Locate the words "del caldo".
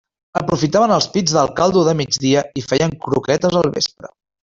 1.37-1.85